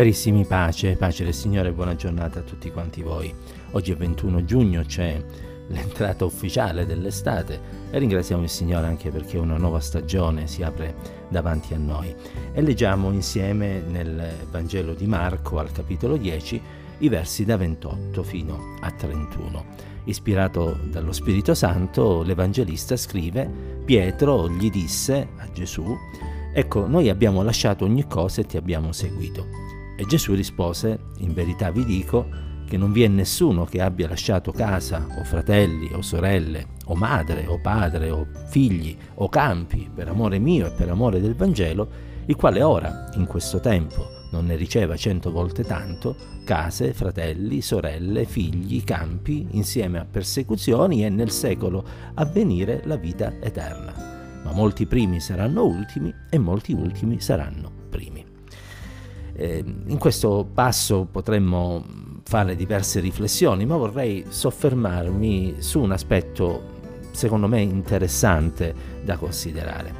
[0.00, 3.30] Carissimi pace, pace del Signore, buona giornata a tutti quanti voi.
[3.72, 5.22] Oggi è 21 giugno, c'è
[5.66, 7.60] l'entrata ufficiale dell'estate
[7.90, 10.94] e ringraziamo il Signore anche perché una nuova stagione si apre
[11.28, 12.14] davanti a noi.
[12.54, 16.62] E leggiamo insieme nel Vangelo di Marco al capitolo 10
[17.00, 19.64] i versi da 28 fino a 31.
[20.04, 23.46] Ispirato dallo Spirito Santo, l'Evangelista scrive,
[23.84, 25.94] Pietro gli disse a Gesù,
[26.54, 29.79] Ecco, noi abbiamo lasciato ogni cosa e ti abbiamo seguito.
[30.00, 32.26] E Gesù rispose, in verità vi dico,
[32.64, 37.46] che non vi è nessuno che abbia lasciato casa o fratelli o sorelle o madre
[37.46, 41.86] o padre o figli o campi per amore mio e per amore del Vangelo,
[42.24, 48.24] il quale ora, in questo tempo, non ne riceva cento volte tanto, case, fratelli, sorelle,
[48.24, 54.40] figli, campi, insieme a persecuzioni e nel secolo a venire la vita eterna.
[54.44, 57.79] Ma molti primi saranno ultimi e molti ultimi saranno.
[59.32, 61.84] Eh, in questo passo potremmo
[62.24, 66.78] fare diverse riflessioni, ma vorrei soffermarmi su un aspetto
[67.12, 69.92] secondo me interessante da considerare,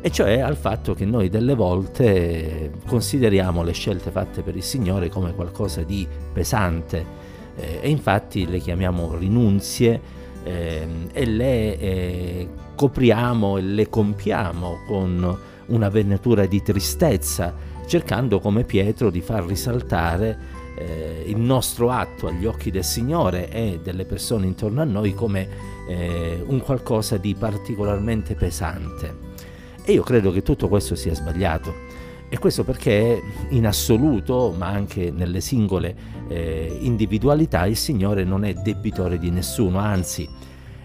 [0.00, 5.08] e cioè al fatto che noi delle volte consideriamo le scelte fatte per il Signore
[5.08, 7.04] come qualcosa di pesante
[7.56, 10.00] eh, e infatti le chiamiamo rinunzie
[10.44, 17.52] eh, e le eh, copriamo e le compiamo con una venatura di tristezza
[17.86, 23.80] cercando come Pietro di far risaltare eh, il nostro atto agli occhi del Signore e
[23.82, 25.48] delle persone intorno a noi come
[25.88, 29.24] eh, un qualcosa di particolarmente pesante.
[29.84, 31.84] E io credo che tutto questo sia sbagliato.
[32.28, 35.94] E questo perché in assoluto, ma anche nelle singole
[36.28, 40.28] eh, individualità, il Signore non è debitore di nessuno, anzi,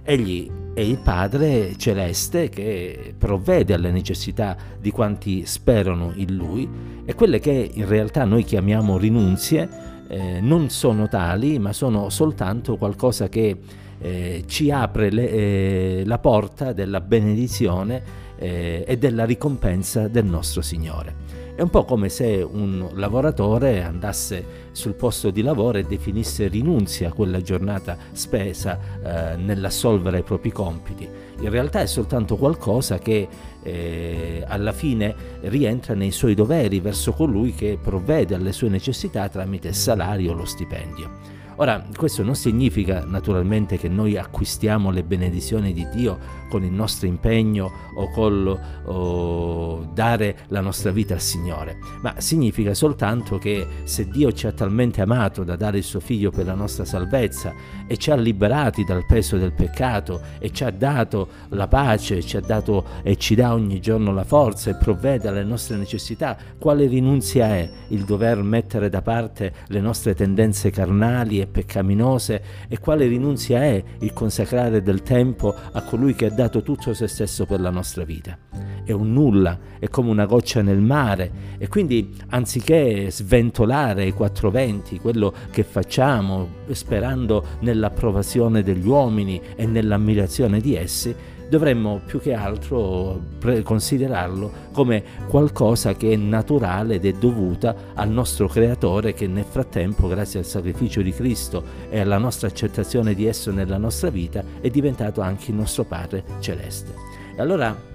[0.04, 6.70] egli è il Padre celeste che provvede alle necessità di quanti sperano in Lui
[7.04, 9.70] e quelle che in realtà noi chiamiamo rinunzie
[10.08, 13.58] eh, non sono tali, ma sono soltanto qualcosa che
[14.00, 18.02] eh, ci apre le, eh, la porta della benedizione
[18.38, 21.41] eh, e della ricompensa del nostro Signore.
[21.53, 27.09] È un po' come se un lavoratore andasse sul posto di lavoro e definisse rinunzia
[27.09, 31.07] a quella giornata spesa eh, nell'assolvere i propri compiti.
[31.39, 33.28] In realtà è soltanto qualcosa che
[33.63, 39.73] eh, alla fine rientra nei suoi doveri verso colui che provvede alle sue necessità tramite
[39.73, 41.41] salario o lo stipendio.
[41.57, 46.17] Ora, questo non significa naturalmente che noi acquistiamo le benedizioni di Dio
[46.50, 52.73] con il nostro impegno o col o dare la nostra vita al Signore, ma significa
[52.73, 56.56] soltanto che se Dio ci ha talmente amato da dare il suo figlio per la
[56.56, 57.53] nostra salvezza
[57.88, 62.38] e ci ha liberati dal peso del peccato e ci ha dato la pace, ci
[62.38, 66.88] ha dato e ci dà ogni giorno la forza e provvede alle nostre necessità, quale
[66.88, 73.07] rinunzia è il dover mettere da parte le nostre tendenze carnali e peccaminose e quale
[73.07, 77.59] rinunzia è il consacrare del tempo a colui che ha dato tutto se stesso per
[77.59, 78.38] la nostra vita.
[78.84, 84.50] È un nulla, è come una goccia nel mare e quindi anziché sventolare i quattro
[84.50, 91.13] venti, quello che facciamo sperando nell'approvazione degli uomini e nell'ammirazione di essi,
[91.51, 93.19] dovremmo più che altro
[93.63, 100.07] considerarlo come qualcosa che è naturale ed è dovuta al nostro creatore che nel frattempo,
[100.07, 104.69] grazie al sacrificio di Cristo e alla nostra accettazione di esso nella nostra vita, è
[104.69, 106.94] diventato anche il nostro Padre celeste.
[107.35, 107.91] E allora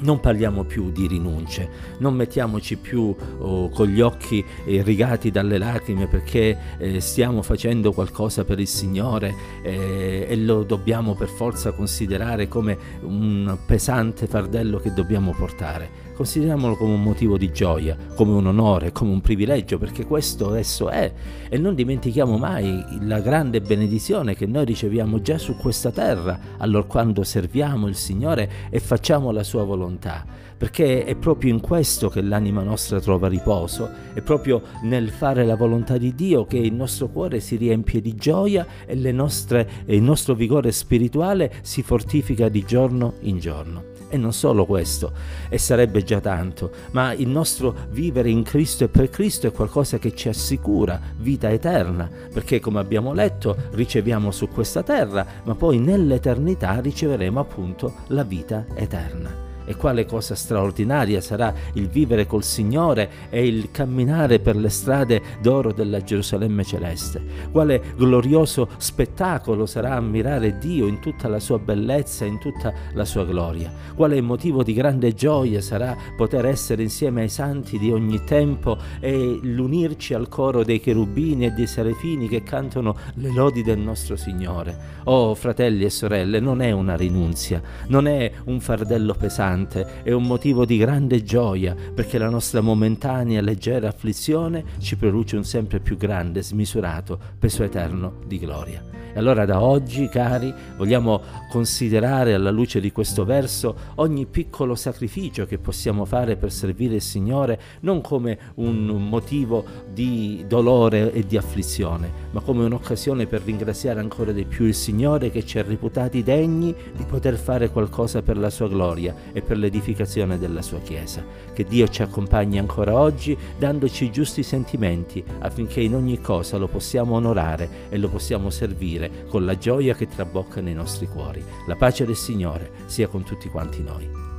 [0.00, 5.58] non parliamo più di rinunce, non mettiamoci più oh, con gli occhi eh, rigati dalle
[5.58, 11.72] lacrime perché eh, stiamo facendo qualcosa per il Signore eh, e lo dobbiamo per forza
[11.72, 18.32] considerare come un pesante fardello che dobbiamo portare consideriamolo come un motivo di gioia, come
[18.32, 21.12] un onore, come un privilegio, perché questo esso è.
[21.48, 27.22] E non dimentichiamo mai la grande benedizione che noi riceviamo già su questa terra, allorquando
[27.22, 30.26] serviamo il Signore e facciamo la sua volontà.
[30.58, 35.54] Perché è proprio in questo che l'anima nostra trova riposo, è proprio nel fare la
[35.54, 40.02] volontà di Dio che il nostro cuore si riempie di gioia e, nostre, e il
[40.02, 43.97] nostro vigore spirituale si fortifica di giorno in giorno.
[44.08, 45.12] E non solo questo,
[45.48, 49.98] e sarebbe già tanto, ma il nostro vivere in Cristo e per Cristo è qualcosa
[49.98, 55.78] che ci assicura vita eterna, perché come abbiamo letto riceviamo su questa terra, ma poi
[55.78, 59.47] nell'eternità riceveremo appunto la vita eterna.
[59.68, 65.20] E quale cosa straordinaria sarà il vivere col Signore e il camminare per le strade
[65.42, 67.20] d'oro della Gerusalemme celeste.
[67.52, 73.26] Quale glorioso spettacolo sarà ammirare Dio in tutta la sua bellezza, in tutta la sua
[73.26, 73.70] gloria.
[73.94, 79.38] Quale motivo di grande gioia sarà poter essere insieme ai santi di ogni tempo e
[79.42, 84.96] l'unirci al coro dei cherubini e dei serafini che cantano le lodi del nostro Signore.
[85.04, 90.24] Oh fratelli e sorelle, non è una rinunzia, non è un fardello pesante, è un
[90.24, 95.96] motivo di grande gioia perché la nostra momentanea leggera afflizione ci produce un sempre più
[95.96, 98.98] grande, smisurato peso eterno di gloria.
[99.12, 101.20] E allora da oggi, cari, vogliamo
[101.50, 107.02] considerare alla luce di questo verso ogni piccolo sacrificio che possiamo fare per servire il
[107.02, 114.00] Signore non come un motivo di dolore e di afflizione, ma come un'occasione per ringraziare
[114.00, 118.36] ancora di più il Signore che ci ha reputati degni di poter fare qualcosa per
[118.36, 121.24] la sua gloria e per l'edificazione della sua Chiesa.
[121.54, 126.68] Che Dio ci accompagni ancora oggi dandoci i giusti sentimenti affinché in ogni cosa lo
[126.68, 131.42] possiamo onorare e lo possiamo servire con la gioia che trabocca nei nostri cuori.
[131.66, 134.37] La pace del Signore sia con tutti quanti noi.